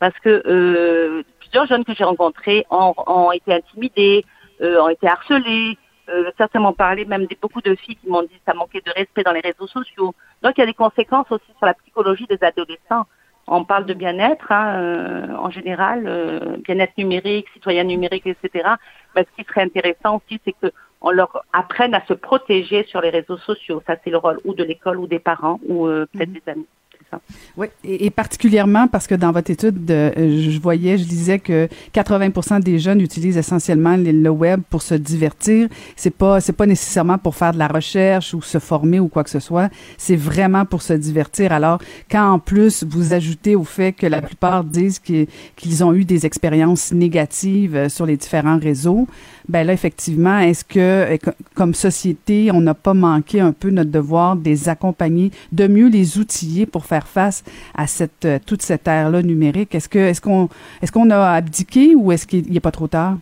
parce 0.00 0.18
que 0.18 0.42
euh, 0.46 1.22
plusieurs 1.38 1.66
jeunes 1.66 1.84
que 1.84 1.94
j'ai 1.94 2.02
rencontrés 2.04 2.66
ont, 2.70 2.94
ont 3.06 3.30
été 3.30 3.54
intimidés, 3.54 4.24
euh, 4.60 4.80
ont 4.82 4.88
été 4.88 5.06
harcelés. 5.06 5.78
Euh, 6.08 6.30
certains 6.36 6.58
m'ont 6.60 6.72
parlé, 6.72 7.04
même 7.04 7.26
des, 7.26 7.38
beaucoup 7.40 7.62
de 7.62 7.74
filles 7.76 7.96
qui 7.96 8.08
m'ont 8.08 8.22
dit 8.22 8.28
que 8.28 8.44
ça 8.46 8.54
manquait 8.54 8.82
de 8.84 8.90
respect 8.90 9.22
dans 9.22 9.32
les 9.32 9.40
réseaux 9.40 9.68
sociaux. 9.68 10.14
Donc, 10.42 10.54
il 10.56 10.60
y 10.60 10.64
a 10.64 10.66
des 10.66 10.74
conséquences 10.74 11.30
aussi 11.30 11.50
sur 11.56 11.66
la 11.66 11.74
psychologie 11.74 12.26
des 12.26 12.38
adolescents. 12.42 13.06
On 13.46 13.64
parle 13.64 13.84
de 13.86 13.94
bien-être 13.94 14.50
hein, 14.50 14.80
euh, 14.80 15.36
en 15.36 15.50
général, 15.50 16.04
euh, 16.06 16.56
bien-être 16.64 16.96
numérique, 16.96 17.46
citoyen 17.52 17.84
numérique, 17.84 18.26
etc. 18.26 18.70
Mais 19.14 19.24
ce 19.24 19.42
qui 19.42 19.46
serait 19.48 19.62
intéressant 19.62 20.16
aussi, 20.16 20.40
c'est 20.44 20.54
que 20.60 20.72
on 21.02 21.10
leur 21.10 21.44
apprenne 21.52 21.94
à 21.94 22.04
se 22.06 22.14
protéger 22.14 22.84
sur 22.84 23.02
les 23.02 23.10
réseaux 23.10 23.36
sociaux. 23.36 23.82
Ça, 23.86 23.96
c'est 24.02 24.10
le 24.10 24.16
rôle 24.16 24.40
ou 24.44 24.54
de 24.54 24.64
l'école 24.64 24.98
ou 24.98 25.06
des 25.06 25.18
parents 25.18 25.60
ou 25.68 25.86
euh, 25.86 26.06
peut-être 26.12 26.32
des 26.32 26.42
amis. 26.46 26.66
Ça. 27.14 27.20
Oui, 27.56 27.66
et, 27.84 28.10
particulièrement 28.10 28.88
parce 28.88 29.06
que 29.06 29.14
dans 29.14 29.30
votre 29.30 29.50
étude, 29.50 29.90
euh, 29.90 30.10
je 30.50 30.58
voyais, 30.58 30.98
je 30.98 31.04
disais 31.04 31.38
que 31.38 31.68
80 31.92 32.60
des 32.60 32.78
jeunes 32.78 33.00
utilisent 33.00 33.36
essentiellement 33.36 33.96
le, 33.96 34.28
web 34.30 34.62
pour 34.68 34.82
se 34.82 34.94
divertir. 34.94 35.68
C'est 35.96 36.10
pas, 36.10 36.40
c'est 36.40 36.52
pas 36.52 36.66
nécessairement 36.66 37.18
pour 37.18 37.36
faire 37.36 37.52
de 37.52 37.58
la 37.58 37.68
recherche 37.68 38.34
ou 38.34 38.42
se 38.42 38.58
former 38.58 38.98
ou 39.00 39.08
quoi 39.08 39.22
que 39.22 39.30
ce 39.30 39.38
soit. 39.38 39.70
C'est 39.96 40.16
vraiment 40.16 40.64
pour 40.64 40.82
se 40.82 40.92
divertir. 40.92 41.52
Alors, 41.52 41.78
quand 42.10 42.32
en 42.32 42.38
plus 42.38 42.84
vous 42.84 43.12
ajoutez 43.12 43.54
au 43.54 43.64
fait 43.64 43.92
que 43.92 44.06
la 44.06 44.20
plupart 44.22 44.64
disent 44.64 44.98
qu'ils 44.98 45.84
ont 45.84 45.94
eu 45.94 46.04
des 46.04 46.26
expériences 46.26 46.92
négatives 46.92 47.76
euh, 47.76 47.88
sur 47.88 48.06
les 48.06 48.16
différents 48.16 48.58
réseaux, 48.58 49.06
ben 49.48 49.66
là 49.66 49.72
effectivement, 49.72 50.38
est-ce 50.38 50.64
que 50.64 50.78
euh, 50.78 51.16
co- 51.18 51.30
comme 51.54 51.74
société, 51.74 52.50
on 52.52 52.60
n'a 52.60 52.74
pas 52.74 52.94
manqué 52.94 53.40
un 53.40 53.52
peu 53.52 53.70
notre 53.70 53.90
devoir 53.90 54.36
de 54.36 54.44
les 54.44 54.68
accompagner, 54.68 55.30
de 55.52 55.66
mieux 55.66 55.88
les 55.88 56.18
outiller 56.18 56.66
pour 56.66 56.86
faire 56.86 57.03
face 57.06 57.44
à 57.74 57.86
cette 57.86 58.24
euh, 58.24 58.38
toute 58.44 58.62
cette 58.62 58.86
ère-là 58.86 59.22
numérique? 59.22 59.74
Est-ce 59.74 59.88
que 59.88 59.98
est-ce 59.98 60.20
qu'on 60.20 60.48
est-ce 60.82 60.92
qu'on 60.92 61.10
a 61.10 61.32
abdiqué 61.32 61.94
ou 61.94 62.12
est-ce 62.12 62.26
qu'il 62.26 62.50
n'est 62.52 62.60
pas 62.60 62.72
trop 62.72 62.88
tard? 62.88 63.18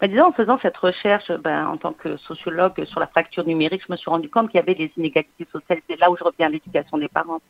Mais 0.00 0.08
disons, 0.08 0.26
en 0.26 0.32
faisant 0.32 0.58
cette 0.60 0.76
recherche, 0.76 1.30
ben, 1.32 1.66
en 1.66 1.76
tant 1.76 1.92
que 1.92 2.16
sociologue 2.18 2.84
sur 2.84 3.00
la 3.00 3.06
fracture 3.06 3.46
numérique, 3.46 3.82
je 3.86 3.92
me 3.92 3.96
suis 3.96 4.10
rendu 4.10 4.28
compte 4.28 4.50
qu'il 4.50 4.58
y 4.58 4.62
avait 4.62 4.74
des 4.74 4.92
inégalités 4.96 5.46
sociales. 5.50 5.80
C'est 5.88 5.98
là 5.98 6.10
où 6.10 6.16
je 6.16 6.24
reviens 6.24 6.46
à 6.46 6.50
l'éducation 6.50 6.98
des 6.98 7.08
parents 7.08 7.40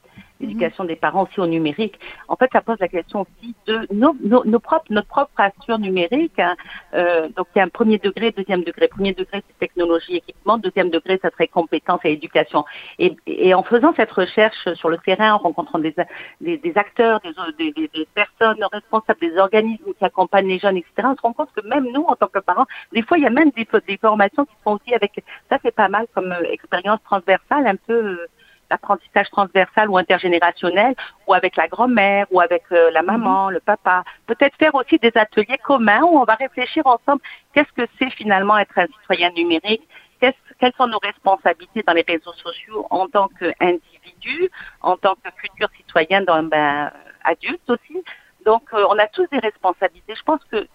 l'éducation 0.40 0.84
des 0.84 0.96
parents 0.96 1.24
aussi 1.24 1.40
au 1.40 1.46
numérique. 1.46 1.98
En 2.28 2.36
fait, 2.36 2.50
ça 2.52 2.60
pose 2.60 2.76
la 2.80 2.88
question 2.88 3.22
aussi 3.22 3.54
de 3.66 3.86
nos, 3.92 4.16
nos, 4.22 4.44
nos 4.44 4.60
propres, 4.60 4.86
notre 4.90 5.08
propre 5.08 5.30
fracture 5.32 5.78
numérique. 5.78 6.38
Hein. 6.38 6.56
Euh, 6.94 7.28
donc, 7.36 7.46
il 7.54 7.58
y 7.58 7.60
a 7.60 7.64
un 7.64 7.68
premier 7.68 7.98
degré, 7.98 8.32
deuxième 8.32 8.62
degré. 8.62 8.88
Premier 8.88 9.12
degré, 9.12 9.42
c'est 9.46 9.58
technologie, 9.58 10.16
équipement. 10.16 10.58
Deuxième 10.58 10.90
degré, 10.90 11.18
ça 11.22 11.30
serait 11.30 11.48
compétence 11.48 12.00
et 12.04 12.12
éducation. 12.12 12.64
Et, 12.98 13.16
et 13.26 13.54
en 13.54 13.62
faisant 13.62 13.94
cette 13.96 14.12
recherche 14.12 14.72
sur 14.74 14.88
le 14.88 14.98
terrain, 14.98 15.34
en 15.34 15.38
rencontrant 15.38 15.78
des, 15.78 15.94
des, 16.40 16.58
des 16.58 16.72
acteurs, 16.76 17.20
des, 17.58 17.72
des, 17.72 17.88
des, 17.88 18.08
personnes 18.14 18.62
responsables, 18.72 19.20
des 19.20 19.36
organismes 19.38 19.92
qui 19.98 20.04
accompagnent 20.04 20.48
les 20.48 20.58
jeunes, 20.58 20.76
etc., 20.76 20.92
on 21.04 21.16
se 21.16 21.20
rend 21.22 21.32
compte 21.32 21.50
que 21.54 21.66
même 21.66 21.86
nous, 21.92 22.02
en 22.02 22.16
tant 22.16 22.28
que 22.28 22.35
parents, 22.40 22.66
des 22.92 23.02
fois, 23.02 23.18
il 23.18 23.24
y 23.24 23.26
a 23.26 23.30
même 23.30 23.50
des, 23.50 23.66
des 23.86 23.96
formations 23.96 24.44
qui 24.44 24.54
se 24.54 24.62
font 24.62 24.72
aussi 24.74 24.94
avec, 24.94 25.22
ça 25.50 25.58
c'est 25.62 25.74
pas 25.74 25.88
mal 25.88 26.06
comme 26.14 26.32
euh, 26.32 26.42
expérience 26.50 27.02
transversale, 27.04 27.66
un 27.66 27.76
peu 27.76 27.92
euh, 27.92 28.26
l'apprentissage 28.70 29.30
transversal 29.30 29.88
ou 29.88 29.96
intergénérationnel, 29.96 30.94
ou 31.26 31.34
avec 31.34 31.56
la 31.56 31.68
grand-mère, 31.68 32.26
ou 32.30 32.40
avec 32.40 32.64
euh, 32.72 32.90
la 32.90 33.02
maman, 33.02 33.50
le 33.50 33.60
papa. 33.60 34.02
Peut-être 34.26 34.56
faire 34.56 34.74
aussi 34.74 34.98
des 34.98 35.12
ateliers 35.14 35.58
communs 35.58 36.02
où 36.02 36.18
on 36.18 36.24
va 36.24 36.34
réfléchir 36.34 36.86
ensemble 36.86 37.22
qu'est-ce 37.52 37.72
que 37.72 37.88
c'est 37.98 38.10
finalement 38.10 38.58
être 38.58 38.78
un 38.78 38.86
citoyen 38.86 39.30
numérique, 39.30 39.86
quelles 40.20 40.72
sont 40.76 40.86
nos 40.86 40.98
responsabilités 40.98 41.82
dans 41.86 41.92
les 41.92 42.04
réseaux 42.06 42.32
sociaux 42.32 42.86
en 42.90 43.06
tant 43.06 43.28
qu'individu, 43.28 44.50
en 44.80 44.96
tant 44.96 45.14
que 45.14 45.30
futur 45.36 45.68
citoyen, 45.76 46.22
dans, 46.22 46.42
ben, 46.42 46.90
adulte 47.24 47.68
aussi? 47.68 48.02
Donc, 48.44 48.62
euh, 48.72 48.86
on 48.88 48.98
a 48.98 49.06
tous 49.08 49.26
des 49.30 49.38
responsabilités. 49.38 50.14
Je 50.14 50.22
pense 50.22 50.42
que 50.50 50.66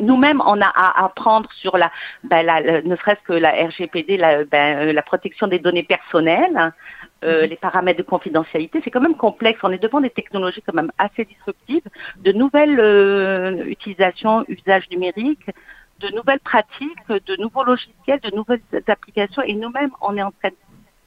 nous-mêmes, 0.00 0.42
on 0.46 0.60
a 0.60 0.66
à 0.66 1.04
apprendre 1.04 1.50
sur 1.52 1.76
la, 1.76 1.90
ben, 2.24 2.44
la 2.44 2.82
ne 2.82 2.96
serait-ce 2.96 3.22
que 3.22 3.32
la 3.32 3.50
RGPD, 3.50 4.16
la, 4.16 4.44
ben, 4.44 4.88
euh, 4.88 4.92
la 4.92 5.02
protection 5.02 5.46
des 5.46 5.58
données 5.58 5.82
personnelles, 5.82 6.56
hein, 6.56 6.72
euh, 7.24 7.46
les 7.46 7.56
paramètres 7.56 7.98
de 7.98 8.04
confidentialité. 8.04 8.80
C'est 8.84 8.90
quand 8.90 9.00
même 9.00 9.16
complexe. 9.16 9.60
On 9.62 9.70
est 9.70 9.82
devant 9.82 10.00
des 10.00 10.10
technologies 10.10 10.62
quand 10.62 10.74
même 10.74 10.92
assez 10.98 11.24
disruptives, 11.24 11.84
de 12.18 12.32
nouvelles 12.32 12.80
euh, 12.80 13.64
utilisations, 13.66 14.44
usages 14.48 14.88
numériques, 14.90 15.46
de 16.00 16.08
nouvelles 16.14 16.40
pratiques, 16.40 17.08
de 17.08 17.36
nouveaux 17.40 17.64
logiciels, 17.64 18.20
de 18.20 18.34
nouvelles 18.34 18.62
applications. 18.88 19.42
Et 19.42 19.54
nous-mêmes, 19.54 19.92
on 20.00 20.16
est 20.16 20.22
en 20.22 20.32
train 20.32 20.50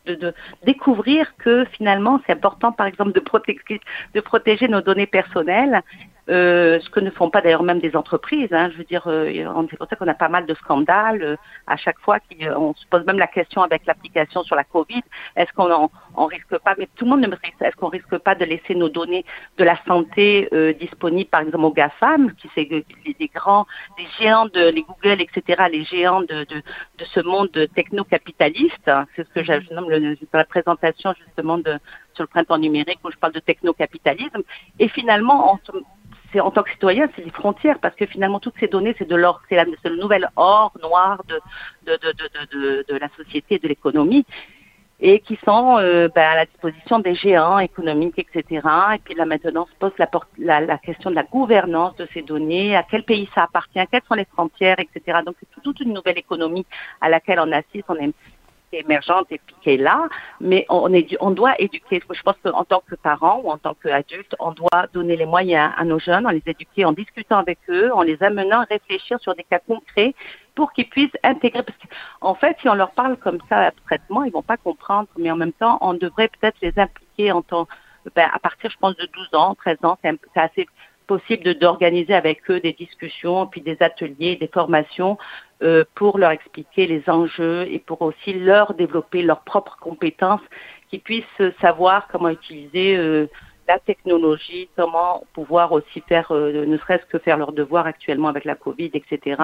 de, 0.05 0.15
de, 0.15 0.33
découvrir 0.63 1.35
que 1.37 1.65
finalement, 1.73 2.21
c'est 2.25 2.33
important, 2.33 2.71
par 2.71 2.87
exemple, 2.87 3.11
de 3.11 3.19
protéger, 3.19 3.81
de 4.13 4.21
protéger 4.21 4.67
nos 4.67 4.81
données 4.81 5.07
personnelles 5.07 5.81
euh, 6.29 6.79
ce 6.79 6.89
que 6.89 6.99
ne 6.99 7.11
font 7.11 7.29
pas 7.29 7.41
d'ailleurs 7.41 7.63
même 7.63 7.79
des 7.79 7.95
entreprises. 7.95 8.51
Hein, 8.51 8.69
je 8.71 8.77
veux 8.77 8.83
dire, 8.83 9.03
euh, 9.07 9.31
c'est 9.69 9.77
pour 9.77 9.87
ça 9.87 9.95
qu'on 9.95 10.07
a 10.07 10.13
pas 10.13 10.29
mal 10.29 10.45
de 10.45 10.53
scandales 10.55 11.21
euh, 11.21 11.35
à 11.67 11.77
chaque 11.77 11.99
fois. 11.99 12.19
Qui, 12.19 12.47
euh, 12.47 12.57
on 12.57 12.73
se 12.73 12.85
pose 12.87 13.05
même 13.05 13.19
la 13.19 13.27
question 13.27 13.61
avec 13.61 13.85
l'application 13.85 14.43
sur 14.43 14.55
la 14.55 14.63
Covid. 14.63 15.03
Est-ce 15.35 15.51
qu'on 15.53 15.71
en, 15.71 15.91
on 16.15 16.25
risque 16.25 16.57
pas 16.59 16.75
Mais 16.77 16.87
tout 16.95 17.05
le 17.05 17.11
monde 17.11 17.21
ne 17.21 17.27
Est-ce 17.27 17.75
qu'on 17.75 17.89
risque 17.89 18.17
pas 18.17 18.35
de 18.35 18.45
laisser 18.45 18.75
nos 18.75 18.89
données 18.89 19.25
de 19.57 19.63
la 19.63 19.77
santé 19.85 20.49
euh, 20.53 20.73
disponibles, 20.73 21.29
par 21.29 21.41
exemple, 21.41 21.65
aux 21.65 21.73
GAFAM, 21.73 22.33
qui 22.33 22.49
c'est 22.55 22.65
des 22.65 23.31
grands, 23.33 23.65
des 23.97 24.07
géants 24.19 24.47
de 24.47 24.69
les 24.69 24.83
Google, 24.83 25.21
etc., 25.21 25.63
les 25.71 25.83
géants 25.83 26.21
de, 26.21 26.43
de, 26.45 26.55
de 26.97 27.05
ce 27.13 27.19
monde 27.19 27.51
techno-capitaliste. 27.75 28.91
C'est 29.15 29.27
ce 29.27 29.33
que 29.33 29.43
j'ai 29.43 29.59
le, 29.59 30.17
la 30.33 30.45
présentation 30.45 31.13
justement 31.25 31.57
de 31.57 31.79
sur 32.15 32.23
le 32.23 32.27
printemps 32.27 32.57
numérique 32.57 32.99
où 33.03 33.11
je 33.11 33.17
parle 33.17 33.33
de 33.33 33.39
techno-capitalisme. 33.39 34.41
Et 34.79 34.87
finalement, 34.87 35.53
on, 35.53 35.59
en 36.39 36.51
tant 36.51 36.63
que 36.63 36.71
citoyen, 36.71 37.07
c'est 37.15 37.23
les 37.23 37.31
frontières, 37.31 37.79
parce 37.79 37.95
que 37.95 38.05
finalement, 38.05 38.39
toutes 38.39 38.55
ces 38.59 38.67
données, 38.67 38.95
c'est 38.97 39.07
de 39.07 39.15
l'or, 39.15 39.41
c'est 39.49 39.63
le 39.63 40.01
nouvel 40.01 40.29
or 40.35 40.71
noir 40.81 41.23
de, 41.27 41.39
de, 41.85 41.97
de, 41.97 42.13
de, 42.51 42.85
de 42.87 42.97
la 42.97 43.09
société, 43.17 43.59
de 43.59 43.67
l'économie, 43.67 44.25
et 44.99 45.19
qui 45.19 45.37
sont 45.45 45.77
euh, 45.77 46.07
ben, 46.13 46.23
à 46.23 46.35
la 46.35 46.45
disposition 46.45 46.99
des 46.99 47.15
géants 47.15 47.59
économiques, 47.59 48.17
etc. 48.17 48.61
Et 48.93 48.99
puis 48.99 49.13
là, 49.13 49.25
maintenant, 49.25 49.67
se 49.67 49.75
pose 49.77 49.91
la, 49.97 50.09
la, 50.37 50.61
la, 50.61 50.77
question 50.77 51.09
de 51.09 51.15
la 51.15 51.23
gouvernance 51.23 51.95
de 51.97 52.07
ces 52.13 52.21
données, 52.21 52.75
à 52.75 52.83
quel 52.83 53.03
pays 53.03 53.29
ça 53.35 53.43
appartient, 53.43 53.79
quelles 53.91 54.01
sont 54.07 54.15
les 54.15 54.25
frontières, 54.25 54.79
etc. 54.79 55.19
Donc, 55.25 55.35
c'est 55.39 55.61
toute 55.61 55.79
une 55.81 55.93
nouvelle 55.93 56.17
économie 56.17 56.65
à 57.01 57.09
laquelle 57.09 57.39
on 57.39 57.51
assiste. 57.51 57.85
On 57.89 57.95
est 57.95 58.13
émergente 58.73 59.27
et 59.31 59.39
puis 59.45 59.55
qui 59.61 59.69
est 59.71 59.77
là, 59.77 60.07
mais 60.39 60.65
on, 60.69 60.93
est, 60.93 61.15
on 61.19 61.31
doit 61.31 61.59
éduquer. 61.59 62.01
Je 62.11 62.21
pense 62.21 62.35
qu'en 62.43 62.63
tant 62.63 62.81
que 62.87 62.95
parents 62.95 63.41
ou 63.43 63.49
en 63.49 63.57
tant 63.57 63.73
qu'adultes, 63.73 64.35
on 64.39 64.51
doit 64.51 64.87
donner 64.93 65.15
les 65.15 65.25
moyens 65.25 65.71
à 65.77 65.83
nos 65.85 65.99
jeunes, 65.99 66.25
en 66.27 66.31
les 66.31 66.43
éduquer, 66.45 66.85
en 66.85 66.93
discutant 66.93 67.37
avec 67.37 67.59
eux, 67.69 67.91
en 67.93 68.01
les 68.01 68.21
amenant 68.21 68.61
à 68.61 68.65
réfléchir 68.65 69.19
sur 69.19 69.35
des 69.35 69.43
cas 69.43 69.59
concrets 69.59 70.13
pour 70.55 70.71
qu'ils 70.73 70.89
puissent 70.89 71.17
intégrer. 71.23 71.63
Parce 71.63 71.77
qu'en 71.77 72.35
fait, 72.35 72.57
si 72.61 72.69
on 72.69 72.75
leur 72.75 72.91
parle 72.91 73.17
comme 73.17 73.39
ça 73.49 73.57
abstraitement, 73.67 74.23
ils 74.23 74.31
vont 74.31 74.41
pas 74.41 74.57
comprendre, 74.57 75.07
mais 75.17 75.31
en 75.31 75.37
même 75.37 75.53
temps, 75.53 75.77
on 75.81 75.93
devrait 75.93 76.29
peut-être 76.29 76.57
les 76.61 76.77
impliquer 76.77 77.31
en 77.31 77.41
tant, 77.41 77.67
ben, 78.15 78.29
à 78.33 78.39
partir, 78.39 78.69
je 78.69 78.77
pense, 78.77 78.95
de 78.95 79.07
12 79.13 79.29
ans, 79.33 79.55
13 79.55 79.77
ans, 79.83 79.97
c'est 80.01 80.39
assez 80.39 80.67
possible 81.05 81.55
d'organiser 81.55 82.13
avec 82.13 82.49
eux 82.49 82.59
des 82.59 82.73
discussions, 82.73 83.47
puis 83.47 83.61
des 83.61 83.77
ateliers, 83.79 84.35
des 84.35 84.47
formations 84.47 85.17
euh, 85.63 85.83
pour 85.95 86.17
leur 86.17 86.31
expliquer 86.31 86.87
les 86.87 87.03
enjeux 87.07 87.67
et 87.69 87.79
pour 87.79 88.01
aussi 88.01 88.33
leur 88.33 88.73
développer 88.73 89.21
leurs 89.21 89.41
propres 89.41 89.77
compétences, 89.79 90.41
qu'ils 90.89 91.01
puissent 91.01 91.41
savoir 91.61 92.07
comment 92.09 92.29
utiliser 92.29 92.97
euh, 92.97 93.27
la 93.67 93.79
technologie, 93.79 94.69
comment 94.75 95.23
pouvoir 95.33 95.71
aussi 95.71 96.01
faire, 96.07 96.31
euh, 96.31 96.65
ne 96.65 96.77
serait-ce 96.77 97.05
que 97.05 97.17
faire 97.17 97.37
leurs 97.37 97.53
devoirs 97.53 97.85
actuellement 97.85 98.27
avec 98.27 98.45
la 98.45 98.55
Covid, 98.55 98.91
etc., 98.93 99.41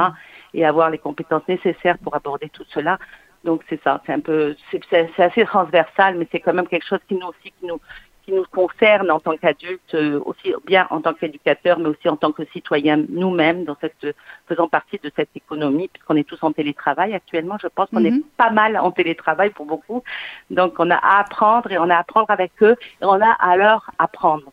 et 0.53 0.65
avoir 0.65 0.89
les 0.89 0.99
compétences 0.99 1.47
nécessaires 1.47 1.97
pour 1.97 2.15
aborder 2.15 2.49
tout 2.49 2.65
cela. 2.69 2.99
Donc 3.43 3.63
c'est 3.69 3.81
ça, 3.83 4.01
c'est 4.05 4.13
un 4.13 4.19
peu, 4.19 4.55
c'est 4.69 5.19
assez 5.19 5.45
transversal, 5.45 6.15
mais 6.15 6.27
c'est 6.31 6.39
quand 6.39 6.53
même 6.53 6.67
quelque 6.67 6.85
chose 6.85 6.99
qui 7.07 7.15
nous 7.15 7.27
aussi 7.27 7.51
qui 7.59 7.65
nous 7.65 7.79
qui 8.25 8.31
nous 8.31 8.45
concerne 8.51 9.09
en 9.11 9.19
tant 9.19 9.35
qu'adultes, 9.37 9.95
euh, 9.95 10.19
aussi 10.25 10.53
bien 10.65 10.87
en 10.89 11.01
tant 11.01 11.13
qu'éducateurs, 11.13 11.79
mais 11.79 11.89
aussi 11.89 12.07
en 12.09 12.17
tant 12.17 12.31
que 12.31 12.43
citoyens 12.45 13.03
nous-mêmes, 13.09 13.65
dans 13.65 13.77
cette 13.81 14.15
faisant 14.47 14.67
partie 14.67 14.99
de 15.03 15.11
cette 15.15 15.29
économie, 15.35 15.87
puisqu'on 15.87 16.15
est 16.15 16.27
tous 16.27 16.41
en 16.43 16.51
télétravail 16.51 17.13
actuellement. 17.13 17.57
Je 17.61 17.67
pense 17.67 17.89
qu'on 17.89 18.03
est 18.05 18.11
mhm. 18.11 18.23
pas 18.37 18.51
mal 18.51 18.77
en 18.77 18.91
télétravail 18.91 19.49
pour 19.49 19.65
beaucoup. 19.65 20.03
Donc 20.49 20.75
on 20.79 20.89
a 20.89 20.95
à 20.95 21.19
apprendre 21.19 21.71
et 21.71 21.77
on 21.77 21.89
a 21.89 21.95
à 21.95 21.99
apprendre 21.99 22.29
avec 22.29 22.51
eux 22.61 22.75
et 23.01 23.05
on 23.05 23.21
a 23.21 23.31
à 23.31 23.55
leur 23.57 23.89
apprendre. 23.97 24.51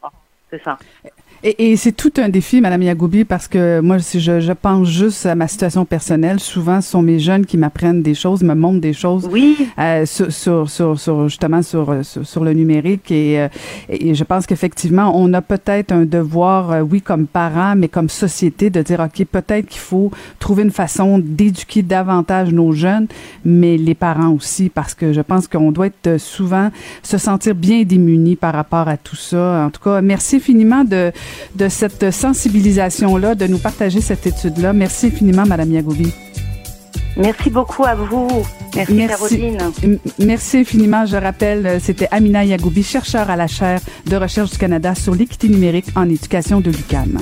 C'est 0.51 0.63
ça. 0.63 0.79
Et, 1.45 1.71
et 1.71 1.77
c'est 1.77 1.93
tout 1.93 2.13
un 2.19 2.29
défi, 2.29 2.61
Madame 2.61 2.83
Yagoubi, 2.83 3.25
parce 3.25 3.47
que 3.47 3.81
moi, 3.81 4.01
si 4.01 4.19
je, 4.19 4.41
je, 4.41 4.53
pense 4.53 4.89
juste 4.89 5.25
à 5.25 5.37
ma 5.37 5.47
situation 5.47 5.85
personnelle, 5.85 6.41
souvent, 6.41 6.81
ce 6.81 6.91
sont 6.91 7.03
mes 7.03 7.21
jeunes 7.21 7.47
qui 7.47 7.57
m'apprennent 7.57 8.03
des 8.03 8.15
choses, 8.15 8.43
me 8.43 8.55
montrent 8.55 8.81
des 8.81 8.93
choses 8.93 9.29
oui. 9.31 9.57
euh, 9.79 10.05
sur, 10.05 10.33
sur, 10.33 10.69
sur, 10.69 10.99
sur, 10.99 11.29
justement 11.29 11.63
sur, 11.63 12.05
sur, 12.05 12.27
sur, 12.27 12.43
le 12.43 12.53
numérique. 12.55 13.11
Et, 13.13 13.41
euh, 13.41 13.49
et 13.89 14.15
je 14.15 14.25
pense 14.25 14.47
qu'effectivement, 14.47 15.13
on 15.15 15.33
a 15.33 15.41
peut-être 15.41 15.93
un 15.93 16.05
devoir, 16.05 16.73
euh, 16.73 16.81
oui, 16.81 17.01
comme 17.01 17.27
parents, 17.27 17.77
mais 17.77 17.89
comme 17.89 18.09
société, 18.09 18.69
de 18.69 18.83
dire, 18.83 18.99
OK, 18.99 19.25
peut-être 19.27 19.67
qu'il 19.67 19.81
faut 19.81 20.11
trouver 20.41 20.65
une 20.65 20.73
façon 20.73 21.21
d'éduquer 21.21 21.83
davantage 21.83 22.53
nos 22.53 22.73
jeunes, 22.73 23.07
mais 23.45 23.77
les 23.77 23.95
parents 23.95 24.31
aussi, 24.31 24.71
parce 24.71 24.95
que 24.95 25.13
je 25.13 25.21
pense 25.21 25.47
qu'on 25.47 25.71
doit 25.71 25.87
être 25.87 26.19
souvent 26.19 26.71
se 27.05 27.17
sentir 27.17 27.55
bien 27.55 27.85
démunis 27.85 28.35
par 28.35 28.55
rapport 28.55 28.89
à 28.89 28.97
tout 28.97 29.17
ça. 29.17 29.65
En 29.67 29.71
tout 29.71 29.83
cas, 29.83 30.01
merci 30.01 30.37
infiniment 30.37 30.83
de 30.83 31.13
de 31.55 31.69
cette 31.69 32.11
sensibilisation-là, 32.11 33.35
de 33.35 33.47
nous 33.47 33.59
partager 33.59 34.01
cette 34.01 34.27
étude-là. 34.27 34.73
Merci 34.73 35.07
infiniment, 35.07 35.47
Madame 35.47 35.73
Yagoubi. 35.73 36.13
Merci 37.17 37.51
beaucoup 37.51 37.85
à 37.85 37.95
vous. 37.95 38.29
Merci, 38.77 38.95
Merci, 38.95 39.39
Caroline. 39.39 39.99
Merci 40.21 40.59
infiniment. 40.59 41.05
Je 41.05 41.17
rappelle, 41.17 41.81
c'était 41.83 42.07
Amina 42.11 42.45
Yagoubi, 42.45 42.83
chercheur 42.83 43.29
à 43.29 43.37
la 43.37 43.49
chaire 43.49 43.81
de 44.07 44.17
recherche 44.17 44.51
du 44.51 44.59
Canada 44.59 44.95
sur 44.95 45.15
l'équité 45.15 45.49
numérique 45.49 45.87
en 45.97 46.09
éducation 46.09 46.61
de 46.61 46.71
l'UQAM. 46.71 47.19